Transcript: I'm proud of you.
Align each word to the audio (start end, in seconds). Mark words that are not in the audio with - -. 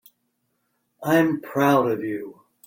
I'm 1.03 1.41
proud 1.41 1.91
of 1.91 2.03
you. 2.03 2.41